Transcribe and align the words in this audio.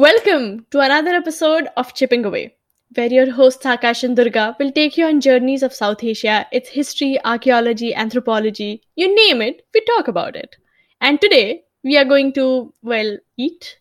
Welcome 0.00 0.64
to 0.70 0.80
another 0.80 1.10
episode 1.10 1.68
of 1.76 1.92
Chipping 1.92 2.24
Away, 2.24 2.56
where 2.94 3.12
your 3.12 3.30
hosts 3.32 3.66
Akash 3.66 4.02
and 4.02 4.16
Durga 4.16 4.56
will 4.58 4.72
take 4.72 4.96
you 4.96 5.04
on 5.04 5.20
journeys 5.20 5.62
of 5.62 5.74
South 5.74 6.02
Asia, 6.02 6.46
its 6.52 6.70
history, 6.70 7.18
archaeology, 7.22 7.94
anthropology, 7.94 8.80
you 8.96 9.14
name 9.14 9.42
it, 9.42 9.66
we 9.74 9.82
talk 9.82 10.08
about 10.08 10.36
it. 10.36 10.56
And 11.02 11.20
today 11.20 11.64
we 11.84 11.98
are 11.98 12.06
going 12.06 12.32
to, 12.32 12.72
well, 12.80 13.18
eat. 13.36 13.76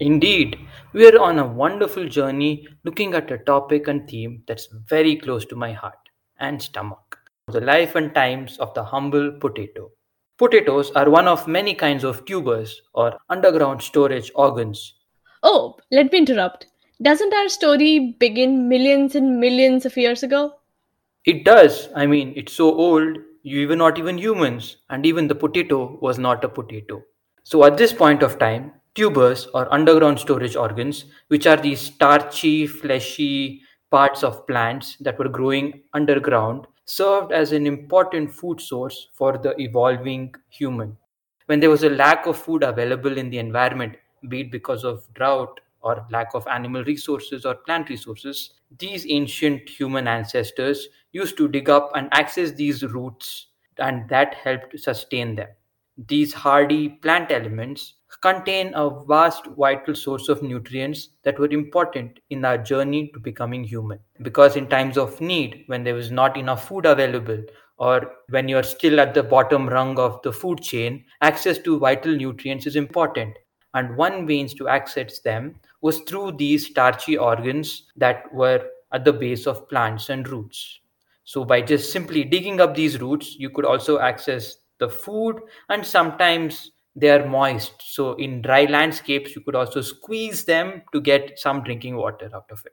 Indeed, 0.00 0.58
we 0.94 1.06
are 1.06 1.20
on 1.20 1.38
a 1.38 1.46
wonderful 1.46 2.08
journey 2.08 2.66
looking 2.84 3.12
at 3.12 3.30
a 3.30 3.36
topic 3.36 3.88
and 3.88 4.08
theme 4.08 4.44
that's 4.48 4.68
very 4.88 5.16
close 5.16 5.44
to 5.44 5.54
my 5.54 5.72
heart 5.72 5.98
and 6.40 6.62
stomach 6.62 7.18
the 7.48 7.60
life 7.60 7.94
and 7.94 8.14
times 8.14 8.56
of 8.56 8.72
the 8.72 8.84
humble 8.84 9.32
potato. 9.32 9.90
Potatoes 10.38 10.90
are 10.92 11.10
one 11.10 11.28
of 11.28 11.46
many 11.46 11.74
kinds 11.74 12.04
of 12.04 12.24
tubers 12.24 12.80
or 12.94 13.18
underground 13.28 13.82
storage 13.82 14.32
organs 14.34 14.94
Oh, 15.42 15.78
let 15.90 16.12
me 16.12 16.18
interrupt. 16.18 16.66
Doesn't 17.02 17.34
our 17.34 17.48
story 17.48 18.14
begin 18.20 18.68
millions 18.68 19.16
and 19.16 19.40
millions 19.40 19.84
of 19.84 19.96
years 19.96 20.22
ago? 20.22 20.54
It 21.24 21.44
does. 21.44 21.88
I 21.94 22.06
mean, 22.06 22.32
it's 22.36 22.52
so 22.52 22.74
old, 22.74 23.18
you 23.42 23.68
were 23.68 23.76
not 23.76 23.98
even 23.98 24.18
humans, 24.18 24.78
and 24.90 25.06
even 25.06 25.28
the 25.28 25.34
potato 25.36 25.96
was 26.00 26.18
not 26.18 26.42
a 26.44 26.48
potato. 26.48 27.04
So, 27.44 27.64
at 27.64 27.76
this 27.76 27.92
point 27.92 28.22
of 28.22 28.38
time, 28.38 28.72
tubers 28.94 29.46
or 29.54 29.72
underground 29.72 30.18
storage 30.18 30.56
organs, 30.56 31.04
which 31.28 31.46
are 31.46 31.56
these 31.56 31.80
starchy, 31.80 32.66
fleshy 32.66 33.62
parts 33.90 34.24
of 34.24 34.46
plants 34.46 34.96
that 35.00 35.18
were 35.18 35.28
growing 35.28 35.82
underground, 35.94 36.66
served 36.84 37.30
as 37.32 37.52
an 37.52 37.66
important 37.66 38.32
food 38.32 38.60
source 38.60 39.08
for 39.14 39.38
the 39.38 39.54
evolving 39.60 40.34
human. 40.48 40.96
When 41.46 41.60
there 41.60 41.70
was 41.70 41.84
a 41.84 41.90
lack 41.90 42.26
of 42.26 42.36
food 42.38 42.62
available 42.62 43.16
in 43.16 43.30
the 43.30 43.38
environment, 43.38 43.96
be 44.28 44.40
it 44.40 44.50
because 44.50 44.84
of 44.84 45.06
drought 45.14 45.60
or 45.80 46.06
lack 46.10 46.34
of 46.34 46.46
animal 46.48 46.84
resources 46.84 47.44
or 47.44 47.54
plant 47.54 47.88
resources, 47.88 48.50
these 48.78 49.06
ancient 49.08 49.68
human 49.68 50.06
ancestors 50.06 50.88
used 51.12 51.36
to 51.36 51.48
dig 51.48 51.70
up 51.70 51.92
and 51.94 52.08
access 52.12 52.52
these 52.52 52.82
roots, 52.84 53.48
and 53.78 54.08
that 54.08 54.34
helped 54.34 54.78
sustain 54.78 55.36
them. 55.36 55.48
These 56.08 56.32
hardy 56.32 56.88
plant 56.88 57.30
elements 57.30 57.94
contain 58.20 58.72
a 58.74 59.04
vast 59.04 59.46
vital 59.56 59.94
source 59.94 60.28
of 60.28 60.42
nutrients 60.42 61.10
that 61.22 61.38
were 61.38 61.50
important 61.50 62.20
in 62.30 62.44
our 62.44 62.58
journey 62.58 63.10
to 63.14 63.20
becoming 63.20 63.64
human. 63.64 63.98
Because 64.22 64.56
in 64.56 64.68
times 64.68 64.96
of 64.96 65.20
need, 65.20 65.64
when 65.66 65.84
there 65.84 65.94
was 65.94 66.10
not 66.10 66.36
enough 66.36 66.68
food 66.68 66.86
available, 66.86 67.42
or 67.78 68.12
when 68.30 68.48
you're 68.48 68.62
still 68.62 68.98
at 69.00 69.14
the 69.14 69.22
bottom 69.22 69.68
rung 69.68 69.98
of 69.98 70.20
the 70.22 70.32
food 70.32 70.60
chain, 70.60 71.04
access 71.20 71.58
to 71.58 71.78
vital 71.78 72.14
nutrients 72.14 72.66
is 72.66 72.76
important 72.76 73.36
and 73.74 73.96
one 73.96 74.26
means 74.26 74.54
to 74.54 74.68
access 74.68 75.20
them 75.20 75.54
was 75.80 76.00
through 76.00 76.32
these 76.32 76.66
starchy 76.66 77.16
organs 77.16 77.84
that 77.96 78.32
were 78.32 78.64
at 78.92 79.04
the 79.04 79.12
base 79.12 79.46
of 79.46 79.68
plants 79.68 80.08
and 80.08 80.28
roots. 80.28 80.80
So, 81.24 81.44
by 81.44 81.60
just 81.60 81.92
simply 81.92 82.24
digging 82.24 82.60
up 82.60 82.74
these 82.74 83.00
roots, 83.00 83.36
you 83.38 83.50
could 83.50 83.66
also 83.66 83.98
access 83.98 84.56
the 84.78 84.88
food, 84.88 85.40
and 85.68 85.84
sometimes 85.84 86.70
they 86.96 87.10
are 87.10 87.26
moist. 87.26 87.74
So, 87.80 88.14
in 88.14 88.40
dry 88.40 88.64
landscapes, 88.64 89.36
you 89.36 89.42
could 89.42 89.54
also 89.54 89.82
squeeze 89.82 90.44
them 90.44 90.82
to 90.92 91.00
get 91.00 91.38
some 91.38 91.62
drinking 91.62 91.96
water 91.96 92.30
out 92.34 92.50
of 92.50 92.64
it. 92.64 92.72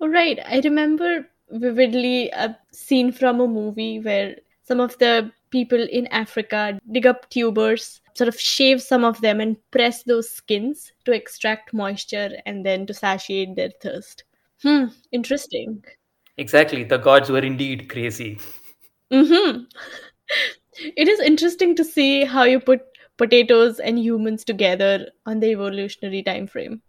All 0.00 0.08
right. 0.08 0.38
I 0.46 0.60
remember 0.60 1.26
vividly 1.50 2.30
a 2.30 2.56
scene 2.70 3.10
from 3.10 3.40
a 3.40 3.48
movie 3.48 4.00
where 4.00 4.36
some 4.62 4.80
of 4.80 4.96
the 4.98 5.32
people 5.50 5.80
in 5.90 6.06
Africa 6.08 6.78
dig 6.92 7.06
up 7.06 7.28
tubers, 7.30 8.00
sort 8.18 8.28
of 8.28 8.38
shave 8.38 8.82
some 8.82 9.04
of 9.04 9.20
them 9.20 9.40
and 9.40 9.56
press 9.70 10.02
those 10.02 10.28
skins 10.28 10.92
to 11.04 11.12
extract 11.12 11.72
moisture 11.72 12.30
and 12.46 12.66
then 12.66 12.86
to 12.86 12.92
satiate 12.92 13.54
their 13.54 13.70
thirst. 13.80 14.24
Hmm, 14.62 14.86
interesting. 15.12 15.84
Exactly. 16.36 16.84
The 16.84 16.98
gods 16.98 17.30
were 17.30 17.38
indeed 17.38 17.88
crazy. 17.88 18.38
Mm-hmm. 19.12 19.62
it 20.96 21.08
is 21.08 21.20
interesting 21.20 21.76
to 21.76 21.84
see 21.84 22.24
how 22.24 22.42
you 22.42 22.60
put 22.60 22.82
potatoes 23.16 23.80
and 23.80 23.98
humans 23.98 24.44
together 24.44 25.08
on 25.26 25.40
the 25.40 25.48
evolutionary 25.48 26.22
time 26.22 26.46
frame. 26.46 26.82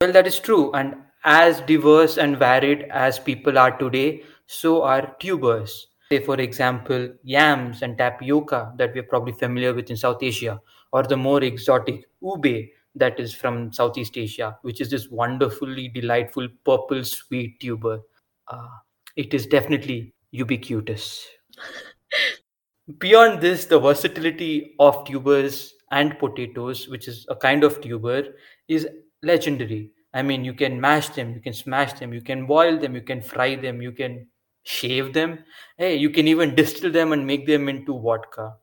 Well, 0.00 0.12
that 0.12 0.26
is 0.26 0.38
true. 0.38 0.72
And 0.72 0.96
as 1.24 1.60
diverse 1.60 2.18
and 2.18 2.36
varied 2.36 2.82
as 2.90 3.18
people 3.18 3.56
are 3.56 3.76
today, 3.78 4.24
so 4.46 4.82
are 4.82 5.14
tubers 5.20 5.86
say 6.12 6.24
for 6.24 6.36
example 6.40 7.08
yams 7.22 7.82
and 7.82 7.98
tapioca 7.98 8.72
that 8.76 8.94
we're 8.94 9.10
probably 9.14 9.32
familiar 9.32 9.74
with 9.74 9.90
in 9.90 9.96
South 9.96 10.22
Asia, 10.22 10.60
or 10.92 11.02
the 11.02 11.16
more 11.16 11.42
exotic 11.42 12.04
ube 12.22 12.68
that 12.94 13.18
is 13.18 13.34
from 13.34 13.72
Southeast 13.72 14.18
Asia, 14.18 14.56
which 14.62 14.80
is 14.80 14.90
this 14.90 15.08
wonderfully 15.08 15.88
delightful 15.88 16.48
purple 16.64 17.02
sweet 17.04 17.58
tuber. 17.60 18.00
Uh, 18.48 18.68
it 19.16 19.32
is 19.32 19.46
definitely 19.46 20.12
ubiquitous. 20.30 21.26
Beyond 22.98 23.40
this, 23.40 23.66
the 23.66 23.78
versatility 23.78 24.74
of 24.78 25.04
tubers 25.04 25.74
and 25.90 26.18
potatoes, 26.18 26.88
which 26.88 27.08
is 27.08 27.24
a 27.28 27.36
kind 27.36 27.64
of 27.64 27.80
tuber, 27.80 28.24
is 28.68 28.88
legendary. 29.22 29.90
I 30.14 30.22
mean, 30.22 30.44
you 30.44 30.52
can 30.52 30.80
mash 30.80 31.08
them, 31.10 31.32
you 31.34 31.40
can 31.40 31.52
smash 31.54 31.94
them, 31.94 32.12
you 32.12 32.20
can 32.20 32.46
boil 32.46 32.78
them, 32.78 32.94
you 32.94 33.02
can 33.02 33.22
fry 33.22 33.54
them, 33.56 33.80
you 33.80 33.92
can 33.92 34.26
shave 34.62 35.12
them. 35.12 35.38
Hey, 35.76 35.96
you 35.96 36.10
can 36.10 36.28
even 36.28 36.54
distill 36.54 36.92
them 36.92 37.12
and 37.12 37.26
make 37.26 37.46
them 37.46 37.68
into 37.68 37.98
vodka. 37.98 38.54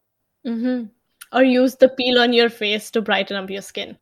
Mm-hmm. 0.45 0.85
Or 1.31 1.43
use 1.43 1.75
the 1.75 1.89
peel 1.89 2.19
on 2.19 2.33
your 2.33 2.49
face 2.49 2.89
to 2.91 3.01
brighten 3.01 3.37
up 3.37 3.49
your 3.49 3.61
skin. 3.61 3.97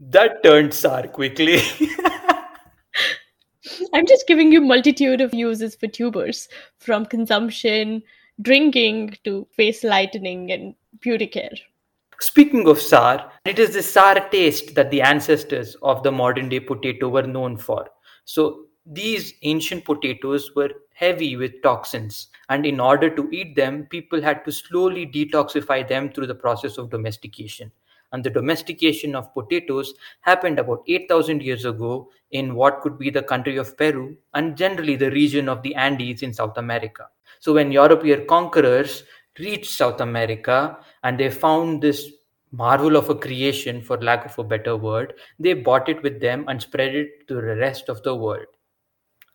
That 0.00 0.42
turned 0.42 0.74
sour 0.74 1.08
quickly. 1.08 1.60
I'm 3.94 4.06
just 4.06 4.26
giving 4.26 4.52
you 4.52 4.60
multitude 4.60 5.20
of 5.20 5.34
uses 5.34 5.74
for 5.74 5.86
tubers, 5.86 6.48
from 6.78 7.06
consumption, 7.06 8.02
drinking 8.42 9.16
to 9.24 9.46
face 9.52 9.82
lightening 9.84 10.52
and 10.52 10.74
beauty 11.00 11.26
care. 11.26 11.50
Speaking 12.20 12.66
of 12.68 12.80
sour, 12.80 13.30
it 13.44 13.58
is 13.58 13.74
the 13.74 13.82
sour 13.82 14.28
taste 14.30 14.74
that 14.74 14.90
the 14.90 15.02
ancestors 15.02 15.76
of 15.82 16.02
the 16.02 16.10
modern 16.12 16.48
day 16.48 16.60
potato 16.60 17.08
were 17.08 17.26
known 17.26 17.56
for. 17.56 17.88
So 18.24 18.67
these 18.90 19.34
ancient 19.42 19.84
potatoes 19.84 20.50
were 20.56 20.70
heavy 20.94 21.36
with 21.36 21.62
toxins, 21.62 22.28
and 22.48 22.64
in 22.64 22.80
order 22.80 23.14
to 23.14 23.28
eat 23.30 23.54
them, 23.54 23.86
people 23.90 24.22
had 24.22 24.42
to 24.46 24.50
slowly 24.50 25.06
detoxify 25.06 25.86
them 25.86 26.10
through 26.10 26.26
the 26.26 26.34
process 26.34 26.78
of 26.78 26.88
domestication. 26.88 27.70
And 28.12 28.24
the 28.24 28.30
domestication 28.30 29.14
of 29.14 29.34
potatoes 29.34 29.92
happened 30.22 30.58
about 30.58 30.82
8,000 30.88 31.42
years 31.42 31.66
ago 31.66 32.08
in 32.30 32.54
what 32.54 32.80
could 32.80 32.98
be 32.98 33.10
the 33.10 33.22
country 33.22 33.58
of 33.58 33.76
Peru 33.76 34.16
and 34.32 34.56
generally 34.56 34.96
the 34.96 35.10
region 35.10 35.50
of 35.50 35.62
the 35.62 35.74
Andes 35.74 36.22
in 36.22 36.32
South 36.32 36.56
America. 36.56 37.08
So, 37.40 37.52
when 37.52 37.70
European 37.70 38.26
conquerors 38.26 39.02
reached 39.38 39.70
South 39.70 40.00
America 40.00 40.78
and 41.02 41.20
they 41.20 41.28
found 41.28 41.82
this 41.82 42.10
marvel 42.50 42.96
of 42.96 43.10
a 43.10 43.14
creation, 43.14 43.82
for 43.82 43.98
lack 43.98 44.24
of 44.24 44.38
a 44.38 44.44
better 44.44 44.76
word, 44.76 45.12
they 45.38 45.52
bought 45.52 45.90
it 45.90 46.02
with 46.02 46.22
them 46.22 46.46
and 46.48 46.62
spread 46.62 46.94
it 46.94 47.28
to 47.28 47.34
the 47.34 47.56
rest 47.56 47.90
of 47.90 48.02
the 48.02 48.14
world. 48.14 48.46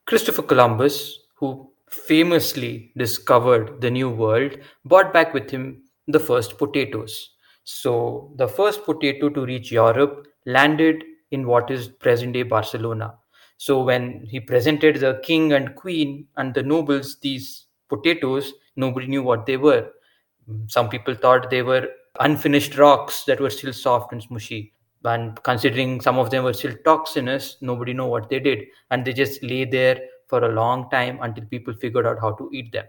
Christopher 0.05 0.43
Columbus, 0.43 1.19
who 1.35 1.71
famously 1.89 2.91
discovered 2.97 3.79
the 3.79 3.89
New 3.89 4.09
World, 4.09 4.57
brought 4.85 5.13
back 5.13 5.33
with 5.33 5.49
him 5.49 5.83
the 6.07 6.19
first 6.19 6.57
potatoes. 6.57 7.31
So, 7.63 8.33
the 8.35 8.47
first 8.47 8.83
potato 8.83 9.29
to 9.29 9.45
reach 9.45 9.71
Europe 9.71 10.27
landed 10.45 11.03
in 11.31 11.47
what 11.47 11.71
is 11.71 11.87
present 11.87 12.33
day 12.33 12.43
Barcelona. 12.43 13.15
So, 13.57 13.81
when 13.81 14.25
he 14.25 14.41
presented 14.41 14.97
the 14.97 15.21
king 15.23 15.53
and 15.53 15.73
queen 15.75 16.27
and 16.35 16.53
the 16.53 16.63
nobles 16.63 17.17
these 17.21 17.67
potatoes, 17.87 18.51
nobody 18.75 19.07
knew 19.07 19.23
what 19.23 19.45
they 19.45 19.55
were. 19.55 19.89
Some 20.67 20.89
people 20.89 21.15
thought 21.15 21.49
they 21.49 21.61
were 21.61 21.87
unfinished 22.19 22.77
rocks 22.77 23.23
that 23.23 23.39
were 23.39 23.49
still 23.49 23.71
soft 23.71 24.11
and 24.11 24.21
smushy 24.21 24.73
and 25.05 25.41
considering 25.43 25.99
some 26.01 26.17
of 26.17 26.29
them 26.29 26.43
were 26.43 26.53
still 26.53 26.75
toxinous 26.85 27.57
nobody 27.61 27.93
know 27.93 28.07
what 28.07 28.29
they 28.29 28.39
did. 28.39 28.65
And 28.91 29.03
they 29.03 29.13
just 29.13 29.43
lay 29.43 29.65
there 29.65 29.99
for 30.27 30.43
a 30.43 30.53
long 30.53 30.89
time 30.89 31.19
until 31.21 31.45
people 31.45 31.73
figured 31.73 32.07
out 32.07 32.19
how 32.19 32.33
to 32.33 32.49
eat 32.53 32.71
them. 32.71 32.85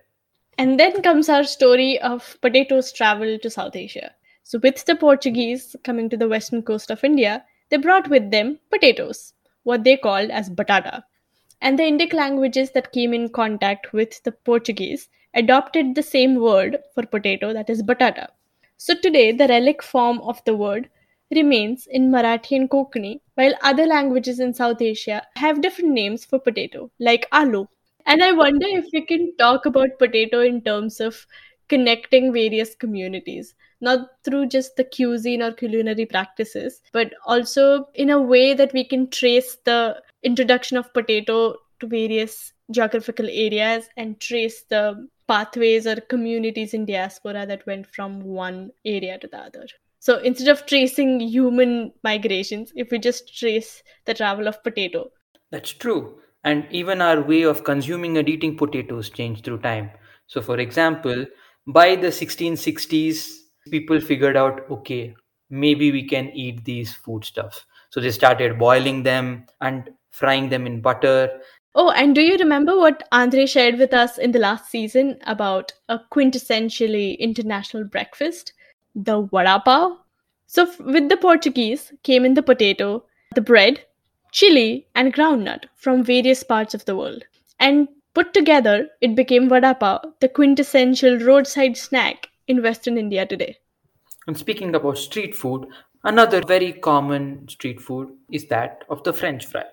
And 0.57 0.79
then 0.79 1.03
comes 1.03 1.29
our 1.29 1.45
story 1.45 2.01
of 2.01 2.37
potatoes 2.41 2.93
travel 2.93 3.39
to 3.39 3.51
south 3.51 3.75
asia. 3.75 4.13
So 4.45 4.59
with 4.63 4.85
the 4.85 4.95
portuguese 4.95 5.75
coming 5.85 6.09
to 6.11 6.17
the 6.17 6.29
western 6.29 6.63
coast 6.63 6.91
of 6.91 7.03
india 7.03 7.45
they 7.71 7.79
brought 7.79 8.09
with 8.09 8.31
them 8.31 8.59
potatoes 8.71 9.33
what 9.65 9.85
they 9.85 9.97
called 9.97 10.31
as 10.31 10.51
batata. 10.51 11.03
And 11.61 11.79
the 11.79 11.85
indic 11.85 12.13
languages 12.13 12.71
that 12.73 12.93
came 12.93 13.15
in 13.15 13.31
contact 13.31 13.93
with 13.93 14.23
the 14.23 14.33
portuguese 14.33 15.09
adopted 15.35 15.95
the 15.95 16.03
same 16.03 16.37
word 16.37 16.79
for 16.95 17.05
potato 17.05 17.53
that 17.53 17.69
is 17.69 17.83
batata. 17.83 18.29
So 18.77 18.95
today 18.95 19.33
the 19.33 19.49
relic 19.49 19.83
form 19.83 20.21
of 20.21 20.45
the 20.45 20.55
word 20.55 20.89
remains 21.35 21.87
in 21.87 22.11
Marathi 22.11 22.57
and 22.57 22.71
Konkani, 22.71 23.21
while 23.35 23.55
other 23.63 23.87
languages 23.87 24.41
in 24.41 24.55
South 24.55 24.81
Asia 24.81 25.23
have 25.37 25.61
different 25.61 25.93
names 25.93 26.25
for 26.25 26.39
potato, 26.39 26.91
like 26.99 27.29
aloo. 27.33 27.67
And 28.07 28.23
I 28.23 28.33
wonder 28.33 28.67
if 28.67 28.87
we 28.93 29.05
can 29.07 29.35
talk 29.37 29.67
about 29.67 29.99
potato 29.99 30.41
in 30.41 30.61
terms 30.63 31.01
of 31.01 31.27
connecting 31.69 32.33
various 32.33 32.75
communities. 32.75 33.55
not 33.81 34.09
through 34.25 34.47
just 34.47 34.77
the 34.77 34.85
cuisine 34.85 35.43
or 35.43 35.53
culinary 35.53 36.07
practices, 36.07 36.81
but 36.93 37.13
also 37.27 37.89
in 37.95 38.11
a 38.11 38.21
way 38.21 38.55
that 38.55 38.73
we 38.73 38.85
can 38.85 39.09
trace 39.11 39.57
the 39.65 40.01
introduction 40.23 40.77
of 40.77 40.93
potato 40.95 41.55
to 41.81 41.87
various 41.87 42.53
geographical 42.71 43.27
areas 43.29 43.89
and 43.97 44.21
trace 44.21 44.63
the 44.71 45.07
pathways 45.29 45.87
or 45.87 45.97
communities 45.97 46.75
in 46.75 46.87
diaspora 46.87 47.47
that 47.47 47.67
went 47.67 47.87
from 47.87 48.23
one 48.23 48.71
area 48.85 49.19
to 49.19 49.29
the 49.29 49.39
other. 49.39 49.67
So 50.05 50.19
instead 50.19 50.49
of 50.49 50.67
tracing 50.67 51.19
human 51.19 51.91
migrations, 52.03 52.75
if 52.77 52.91
we 52.91 52.99
just 52.99 53.35
trace 53.35 53.83
the 54.05 54.13
travel 54.13 54.47
of 54.47 54.63
potato. 54.63 55.11
That's 55.51 55.71
true. 55.71 56.19
And 56.45 56.67
even 56.71 57.01
our 57.01 57.23
way 57.23 57.41
of 57.41 57.65
consuming 57.65 58.19
and 58.19 58.29
eating 58.29 58.55
potatoes 58.59 59.09
changed 59.09 59.47
through 59.47 59.61
time. 59.61 59.91
So, 60.27 60.43
for 60.43 60.59
example, 60.59 61.25
by 61.67 61.97
the 61.97 62.13
1660s, 62.13 63.45
people 63.71 63.99
figured 63.99 64.37
out 64.37 64.71
okay, 64.71 65.15
maybe 65.49 65.91
we 65.91 66.07
can 66.07 66.29
eat 66.35 66.67
these 66.67 66.93
foodstuffs. 66.93 67.65
So, 67.89 68.03
they 68.03 68.11
started 68.11 68.59
boiling 68.59 69.05
them 69.05 69.47
and 69.63 69.89
frying 70.11 70.51
them 70.51 70.67
in 70.67 70.83
butter. 70.83 71.31
Oh, 71.75 71.93
and 71.93 72.15
do 72.15 72.21
you 72.21 72.37
remember 72.37 72.77
what 72.77 73.09
Andre 73.11 73.47
shared 73.47 73.79
with 73.79 73.95
us 73.95 74.19
in 74.19 74.33
the 74.33 74.39
last 74.39 74.71
season 74.71 75.19
about 75.27 75.73
a 75.89 75.99
quintessentially 76.13 77.19
international 77.19 77.85
breakfast? 77.85 78.53
The 78.95 79.23
vada 79.23 79.61
pav? 79.65 79.99
So, 80.47 80.71
with 80.81 81.09
the 81.09 81.17
Portuguese 81.17 81.93
came 82.03 82.25
in 82.25 82.35
the 82.35 82.43
potato, 82.43 83.05
the 83.35 83.41
bread, 83.41 83.85
chili, 84.33 84.87
and 84.95 85.13
groundnut 85.13 85.65
from 85.77 86.05
various 86.05 86.43
parts 86.43 86.75
of 86.75 86.85
the 86.85 86.97
world. 86.97 87.25
And 87.59 87.89
Put 88.15 88.33
together, 88.33 88.91
it 89.01 89.17
became 89.17 89.49
vada 89.49 89.75
pav, 89.75 90.03
the 90.21 90.29
quintessential 90.29 91.19
roadside 91.19 91.77
snack 91.77 92.29
in 92.47 92.63
Western 92.63 92.97
India 92.97 93.27
today. 93.27 93.59
And 94.29 94.39
speaking 94.39 94.73
about 94.77 94.99
street 94.99 95.35
food, 95.35 95.67
another 96.05 96.41
very 96.47 96.73
common 96.73 97.49
street 97.49 97.81
food 97.81 98.11
is 98.31 98.47
that 98.47 98.85
of 98.89 99.03
the 99.03 99.13
French 99.13 99.47
fry. 99.47 99.65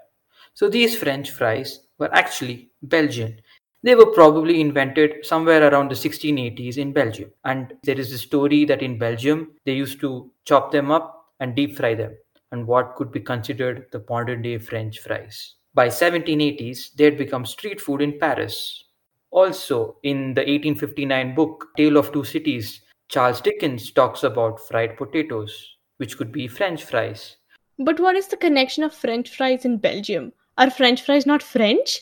So 0.56 0.70
these 0.70 0.98
French 0.98 1.30
fries 1.30 1.82
were 2.00 2.12
actually 2.16 2.72
Belgian. 2.82 3.42
They 3.84 3.96
were 3.96 4.12
probably 4.14 4.62
invented 4.62 5.26
somewhere 5.26 5.68
around 5.68 5.90
the 5.90 5.96
1680s 5.96 6.78
in 6.78 6.94
Belgium. 6.94 7.32
And 7.46 7.74
there 7.84 8.00
is 8.00 8.12
a 8.14 8.18
story 8.18 8.64
that 8.66 8.84
in 8.84 9.00
Belgium, 9.00 9.54
they 9.66 9.74
used 9.74 10.00
to 10.02 10.32
chop 10.46 10.72
them 10.72 10.92
up 10.92 11.26
and 11.40 11.56
deep 11.56 11.76
fry 11.78 11.96
them, 11.96 12.16
and 12.52 12.68
what 12.68 12.96
could 12.96 13.12
be 13.12 13.20
considered 13.20 13.88
the 13.92 14.06
modern 14.08 14.44
day 14.44 14.60
French 14.60 15.00
fries. 15.00 15.56
By 15.74 15.88
1780s, 15.88 16.94
they 16.94 17.06
had 17.06 17.18
become 17.18 17.46
street 17.46 17.82
food 17.82 18.02
in 18.02 18.20
Paris. 18.20 18.84
Also, 19.32 19.98
in 20.04 20.34
the 20.36 20.42
1859 20.42 21.34
book 21.34 21.70
Tale 21.76 21.98
of 21.98 22.12
Two 22.12 22.24
Cities, 22.24 22.82
Charles 23.08 23.42
Dickens 23.42 23.90
talks 23.92 24.24
about 24.24 24.60
fried 24.60 24.96
potatoes, 24.96 25.78
which 25.98 26.18
could 26.18 26.32
be 26.32 26.48
French 26.48 26.84
fries. 26.84 27.38
But 27.80 28.00
what 28.00 28.16
is 28.16 28.28
the 28.28 28.38
connection 28.38 28.84
of 28.84 28.94
French 28.94 29.36
fries 29.36 29.66
in 29.66 29.78
Belgium? 29.78 30.34
Are 30.58 30.70
French 30.70 31.02
fries 31.02 31.26
not 31.26 31.42
French? 31.42 32.02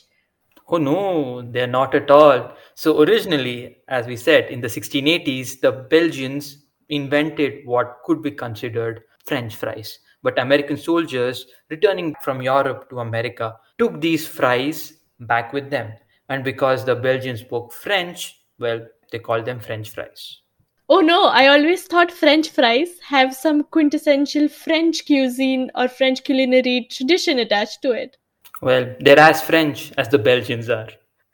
Oh 0.72 0.78
no, 0.78 1.42
they're 1.42 1.68
not 1.68 1.96
at 1.96 2.12
all. 2.12 2.54
So, 2.76 3.02
originally, 3.02 3.78
as 3.88 4.06
we 4.06 4.16
said, 4.16 4.52
in 4.52 4.62
the 4.62 4.68
1680s, 4.68 5.62
the 5.62 5.72
Belgians 5.72 6.66
invented 6.90 7.66
what 7.66 7.98
could 8.06 8.22
be 8.22 8.32
considered 8.32 9.02
French 9.26 9.56
fries. 9.56 10.00
But 10.22 10.38
American 10.38 10.78
soldiers 10.78 11.48
returning 11.70 12.16
from 12.22 12.42
Europe 12.42 12.90
to 12.90 13.00
America 13.00 13.56
took 13.80 14.00
these 14.00 14.28
fries 14.28 14.94
back 15.20 15.54
with 15.54 15.70
them. 15.72 15.94
And 16.28 16.44
because 16.44 16.86
the 16.86 16.96
Belgians 16.96 17.40
spoke 17.40 17.74
French, 17.74 18.40
well, 18.60 18.86
they 19.12 19.20
called 19.20 19.46
them 19.46 19.60
French 19.60 19.90
fries. 19.90 20.42
Oh 20.88 21.00
no, 21.00 21.26
I 21.26 21.48
always 21.48 21.86
thought 21.86 22.12
French 22.12 22.50
fries 22.50 23.00
have 23.08 23.36
some 23.36 23.64
quintessential 23.64 24.48
French 24.50 25.06
cuisine 25.06 25.72
or 25.74 25.88
French 25.88 26.24
culinary 26.24 26.88
tradition 26.92 27.40
attached 27.40 27.82
to 27.84 27.92
it. 27.92 28.18
Well, 28.62 28.96
they're 29.00 29.20
as 29.20 29.42
French 29.42 29.92
as 29.98 30.10
the 30.10 30.18
Belgians 30.18 30.70
are. 30.70 30.90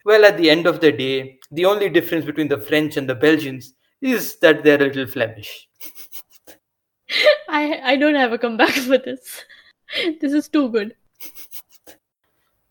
Well, 0.06 0.26
at 0.26 0.38
the 0.38 0.50
end 0.50 0.68
of 0.68 0.80
the 0.80 0.92
day, 0.92 1.40
the 1.52 1.66
only 1.66 1.90
difference 1.90 2.26
between 2.26 2.48
the 2.48 2.60
French 2.60 2.98
and 2.98 3.10
the 3.10 3.16
Belgians 3.16 3.74
is 4.02 4.38
that 4.40 4.64
they're 4.64 4.82
a 4.82 4.86
little 4.86 5.08
Flemish. 5.08 5.68
I 7.50 7.80
I 7.84 7.96
don't 7.96 8.16
have 8.16 8.34
a 8.34 8.38
comeback 8.38 8.76
for 8.90 8.98
this. 8.98 9.44
This 10.22 10.34
is 10.34 10.50
too 10.50 10.70
good. 10.70 10.96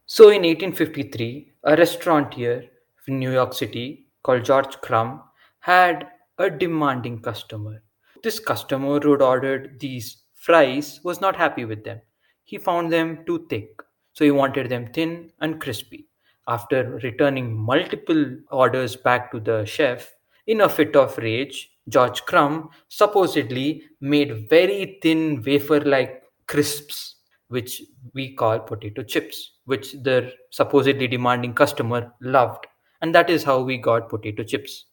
So 0.06 0.29
in 0.29 0.43
1853, 0.43 1.53
a 1.65 1.77
restaurateur 1.77 2.65
in 3.09 3.19
New 3.19 3.33
York 3.33 3.53
City 3.53 4.06
called 4.23 4.45
George 4.45 4.77
Crumb 4.81 5.23
had 5.61 6.09
a 6.39 6.51
demanding 6.51 7.21
customer. 7.21 7.83
This 8.23 8.39
customer 8.39 9.01
who 9.01 9.12
had 9.12 9.23
ordered 9.23 9.81
these 9.81 10.23
fries 10.35 11.01
was 11.05 11.21
not 11.21 11.37
happy 11.37 11.65
with 11.65 11.85
them. 11.85 12.01
He 12.45 12.59
found 12.59 12.93
them 12.93 13.25
too 13.27 13.47
thick, 13.49 13.71
so 14.15 14.25
he 14.25 14.31
wanted 14.31 14.69
them 14.71 14.87
thin 14.87 15.31
and 15.41 15.61
crispy. 15.61 16.07
After 16.49 16.99
returning 17.03 17.55
multiple 17.55 18.37
orders 18.51 18.97
back 18.97 19.31
to 19.33 19.41
the 19.41 19.65
chef, 19.65 20.15
in 20.47 20.61
a 20.61 20.69
fit 20.69 20.95
of 20.95 21.17
rage, 21.19 21.73
George 21.89 22.23
Crumb 22.23 22.71
supposedly 22.89 23.83
made 24.01 24.49
very 24.49 24.99
thin 25.03 25.43
wafer 25.43 25.81
like 25.81 26.23
crisps, 26.47 27.17
which 27.49 27.83
we 28.15 28.35
call 28.35 28.59
potato 28.59 29.03
chips, 29.03 29.53
which 29.65 29.93
the 29.93 30.33
supposedly 30.51 31.09
demanding 31.09 31.55
customer 31.55 32.13
loved. 32.21 32.67
And 33.01 33.15
that 33.15 33.31
is 33.31 33.43
how 33.43 33.63
we 33.63 33.79
got 33.79 34.09
potato 34.09 34.43
chips. 34.45 34.87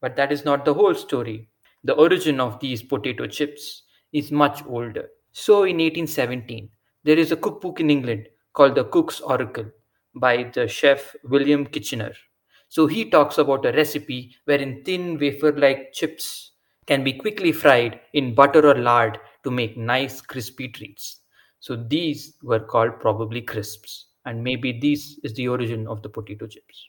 But 0.00 0.16
that 0.16 0.32
is 0.32 0.44
not 0.44 0.64
the 0.64 0.74
whole 0.74 0.94
story. 0.94 1.48
The 1.84 1.94
origin 1.94 2.40
of 2.40 2.58
these 2.60 2.82
potato 2.82 3.26
chips 3.26 3.82
is 4.12 4.32
much 4.32 4.64
older. 4.66 5.08
So 5.32 5.64
in 5.64 5.78
1817, 5.78 6.68
there 7.04 7.18
is 7.18 7.32
a 7.32 7.36
cookbook 7.36 7.80
in 7.80 7.90
England 7.90 8.28
called 8.52 8.74
the 8.74 8.84
Cook's 8.84 9.20
Oracle 9.20 9.70
by 10.14 10.50
the 10.54 10.68
chef 10.68 11.14
William 11.24 11.66
Kitchiner. 11.66 12.12
So 12.68 12.86
he 12.86 13.10
talks 13.10 13.38
about 13.38 13.66
a 13.66 13.72
recipe 13.72 14.34
wherein 14.44 14.82
thin 14.84 15.18
wafer 15.18 15.52
like 15.52 15.92
chips 15.92 16.52
can 16.86 17.04
be 17.04 17.12
quickly 17.12 17.52
fried 17.52 18.00
in 18.12 18.34
butter 18.34 18.66
or 18.66 18.74
lard 18.74 19.18
to 19.44 19.50
make 19.50 19.76
nice 19.76 20.20
crispy 20.20 20.68
treats. 20.68 21.20
So 21.60 21.76
these 21.76 22.36
were 22.42 22.60
called 22.60 22.98
probably 22.98 23.40
crisps, 23.40 24.06
and 24.24 24.42
maybe 24.42 24.72
this 24.72 25.18
is 25.22 25.34
the 25.34 25.48
origin 25.48 25.86
of 25.86 26.02
the 26.02 26.08
potato 26.08 26.46
chips. 26.46 26.88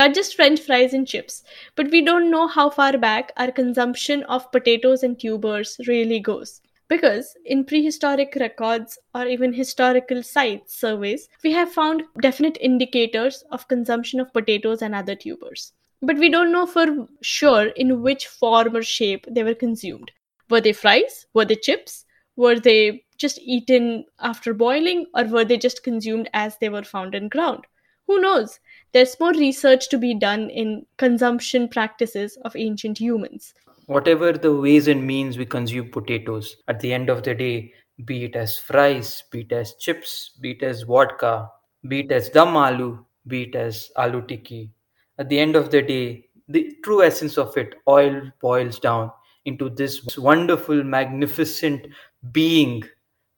Not 0.00 0.14
just 0.14 0.34
French 0.34 0.60
fries 0.60 0.94
and 0.94 1.06
chips, 1.06 1.44
but 1.76 1.90
we 1.90 2.02
don't 2.02 2.30
know 2.30 2.48
how 2.48 2.70
far 2.70 2.96
back 2.96 3.32
our 3.36 3.52
consumption 3.52 4.22
of 4.24 4.50
potatoes 4.50 5.02
and 5.02 5.20
tubers 5.20 5.78
really 5.86 6.18
goes. 6.18 6.62
Because 6.90 7.36
in 7.44 7.64
prehistoric 7.66 8.36
records 8.40 8.98
or 9.14 9.28
even 9.28 9.52
historical 9.52 10.24
sites 10.24 10.74
surveys, 10.74 11.28
we 11.44 11.52
have 11.52 11.70
found 11.70 12.02
definite 12.20 12.58
indicators 12.60 13.44
of 13.52 13.68
consumption 13.68 14.18
of 14.18 14.32
potatoes 14.32 14.82
and 14.82 14.92
other 14.92 15.14
tubers. 15.14 15.72
But 16.02 16.18
we 16.18 16.28
don't 16.28 16.50
know 16.50 16.66
for 16.66 17.06
sure 17.22 17.66
in 17.68 18.02
which 18.02 18.26
form 18.26 18.74
or 18.74 18.82
shape 18.82 19.24
they 19.30 19.44
were 19.44 19.54
consumed. 19.54 20.10
Were 20.48 20.60
they 20.60 20.72
fries? 20.72 21.26
Were 21.32 21.44
they 21.44 21.54
chips? 21.54 22.06
Were 22.34 22.58
they 22.58 23.04
just 23.16 23.38
eaten 23.38 24.06
after 24.18 24.52
boiling? 24.52 25.06
Or 25.14 25.22
were 25.26 25.44
they 25.44 25.58
just 25.58 25.84
consumed 25.84 26.28
as 26.34 26.58
they 26.58 26.70
were 26.70 26.82
found 26.82 27.14
in 27.14 27.28
ground? 27.28 27.68
Who 28.08 28.20
knows? 28.20 28.58
There's 28.90 29.20
more 29.20 29.32
research 29.32 29.90
to 29.90 29.98
be 29.98 30.12
done 30.18 30.50
in 30.50 30.86
consumption 30.96 31.68
practices 31.68 32.36
of 32.44 32.56
ancient 32.56 32.98
humans 32.98 33.54
whatever 33.90 34.32
the 34.32 34.54
ways 34.54 34.86
and 34.86 35.04
means 35.04 35.36
we 35.36 35.44
consume 35.44 35.90
potatoes, 35.90 36.58
at 36.68 36.78
the 36.78 36.92
end 36.92 37.10
of 37.10 37.24
the 37.24 37.34
day, 37.34 37.72
be 38.04 38.24
it 38.24 38.36
as 38.36 38.56
fries, 38.56 39.24
be 39.32 39.40
it 39.40 39.50
as 39.50 39.74
chips, 39.74 40.30
be 40.40 40.52
it 40.52 40.62
as 40.62 40.82
vodka, 40.82 41.50
be 41.88 42.00
it 42.00 42.12
as 42.12 42.28
dum 42.28 42.54
aloo, 42.54 43.04
be 43.26 43.42
it 43.42 43.56
as 43.56 43.90
aloo 43.98 44.70
at 45.18 45.28
the 45.28 45.40
end 45.40 45.56
of 45.56 45.72
the 45.72 45.82
day, 45.82 46.24
the 46.48 46.76
true 46.84 47.02
essence 47.02 47.36
of 47.36 47.56
it 47.56 47.74
oil 47.88 48.22
boils 48.40 48.78
down 48.78 49.10
into 49.44 49.68
this 49.68 50.16
wonderful, 50.16 50.84
magnificent 50.84 51.88
being 52.30 52.84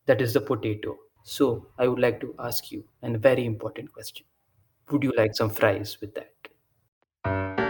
that 0.04 0.21
is 0.21 0.35
the 0.35 0.40
potato. 0.40 0.99
So, 1.25 1.66
I 1.78 1.88
would 1.88 1.99
like 1.99 2.21
to 2.21 2.35
ask 2.38 2.71
you 2.71 2.85
a 3.02 3.16
very 3.16 3.47
important 3.47 3.90
question. 3.90 4.26
Would 4.90 5.02
you 5.02 5.14
like 5.16 5.35
some 5.35 5.49
fries 5.49 5.97
with 6.00 6.14
that? 6.14 7.62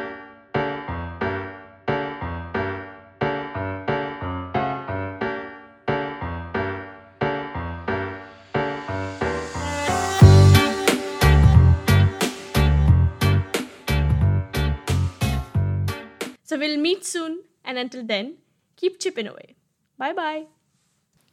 We'll 16.62 16.78
meet 16.78 17.04
soon, 17.04 17.38
and 17.64 17.76
until 17.76 18.04
then, 18.04 18.34
keep 18.76 19.00
chipping 19.00 19.26
away. 19.26 19.56
Bye 19.98 20.12
bye. 20.12 20.44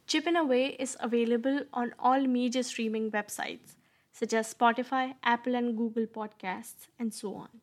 Chipping 0.08 0.34
Away 0.34 0.64
is 0.84 0.96
available 0.98 1.60
on 1.72 1.94
all 2.00 2.26
major 2.26 2.64
streaming 2.64 3.12
websites 3.12 3.76
such 4.20 4.34
as 4.34 4.52
Spotify, 4.52 5.14
Apple 5.22 5.54
and 5.54 5.76
Google 5.76 6.06
Podcasts, 6.06 6.88
and 6.98 7.14
so 7.14 7.34
on. 7.34 7.60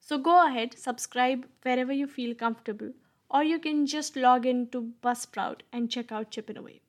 So 0.00 0.18
go 0.18 0.46
ahead, 0.46 0.78
subscribe 0.78 1.46
wherever 1.62 1.92
you 1.92 2.06
feel 2.06 2.34
comfortable, 2.34 2.92
or 3.30 3.42
you 3.42 3.58
can 3.58 3.86
just 3.86 4.14
log 4.14 4.46
in 4.46 4.68
to 4.68 4.92
Buzzsprout 5.02 5.60
and 5.72 5.90
check 5.90 6.12
out 6.12 6.30
Chipping 6.30 6.58
Away. 6.58 6.82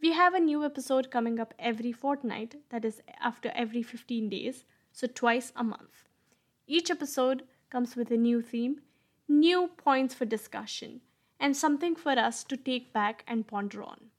We 0.00 0.12
have 0.12 0.34
a 0.34 0.40
new 0.40 0.64
episode 0.64 1.10
coming 1.10 1.40
up 1.40 1.54
every 1.58 1.92
fortnight, 1.92 2.56
that 2.70 2.84
is, 2.84 3.02
after 3.20 3.50
every 3.54 3.82
15 3.82 4.28
days, 4.28 4.64
so 4.92 5.06
twice 5.06 5.52
a 5.56 5.64
month. 5.64 6.04
Each 6.66 6.90
episode 6.90 7.42
comes 7.70 7.96
with 7.96 8.10
a 8.10 8.16
new 8.16 8.40
theme, 8.40 8.80
new 9.28 9.68
points 9.76 10.14
for 10.14 10.24
discussion, 10.24 11.00
and 11.38 11.56
something 11.56 11.94
for 11.94 12.12
us 12.12 12.44
to 12.44 12.56
take 12.56 12.92
back 12.92 13.24
and 13.26 13.46
ponder 13.46 13.82
on. 13.82 14.10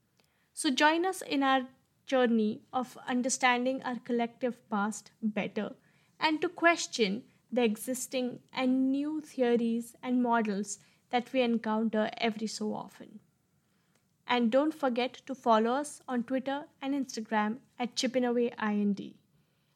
So 0.54 0.70
join 0.70 1.06
us 1.06 1.22
in 1.22 1.44
our 1.44 1.68
journey 2.06 2.62
of 2.72 2.98
understanding 3.08 3.82
our 3.84 4.00
collective 4.00 4.58
past 4.70 5.12
better 5.22 5.76
and 6.20 6.42
to 6.42 6.50
question 6.50 7.24
the 7.52 7.64
existing 7.64 8.40
and 8.54 8.92
new 8.92 9.22
theories 9.22 9.96
and 10.02 10.24
models 10.24 10.80
that 11.10 11.32
we 11.32 11.42
encounter 11.42 12.10
every 12.18 12.48
so 12.48 12.74
often. 12.74 13.20
And 14.28 14.52
don't 14.52 14.74
forget 14.74 15.14
to 15.26 15.36
follow 15.36 15.72
us 15.72 16.02
on 16.08 16.24
Twitter 16.24 16.66
and 16.82 16.94
Instagram 16.94 17.58
at 17.80 17.96
chippingawayInd 17.96 19.14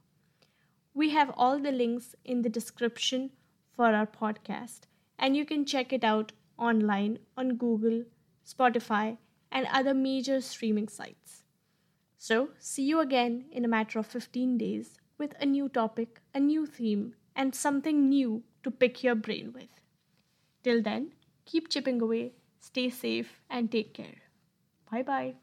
We 0.94 1.10
have 1.10 1.34
all 1.36 1.58
the 1.58 1.72
links 1.72 2.14
in 2.24 2.42
the 2.42 2.48
description 2.48 3.32
for 3.74 3.92
our 3.94 4.06
podcast, 4.06 4.82
and 5.18 5.36
you 5.36 5.44
can 5.44 5.64
check 5.64 5.92
it 5.92 6.04
out 6.04 6.30
online 6.58 7.18
on 7.36 7.56
Google, 7.56 8.04
Spotify, 8.46 9.18
and 9.50 9.66
other 9.72 9.94
major 9.94 10.40
streaming 10.40 10.86
sites. 10.88 11.42
So, 12.26 12.48
see 12.58 12.82
you 12.82 12.98
again 12.98 13.44
in 13.52 13.64
a 13.64 13.68
matter 13.68 14.00
of 14.00 14.06
15 14.08 14.58
days 14.58 14.98
with 15.16 15.36
a 15.40 15.46
new 15.46 15.68
topic, 15.68 16.20
a 16.34 16.40
new 16.40 16.66
theme, 16.66 17.14
and 17.36 17.54
something 17.54 18.08
new 18.08 18.42
to 18.64 18.70
pick 18.72 19.04
your 19.04 19.14
brain 19.14 19.52
with. 19.54 19.80
Till 20.64 20.82
then, 20.82 21.12
keep 21.44 21.68
chipping 21.68 22.02
away, 22.02 22.32
stay 22.58 22.90
safe, 22.90 23.40
and 23.48 23.70
take 23.70 23.94
care. 23.94 24.22
Bye 24.90 25.36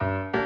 bye. 0.00 0.37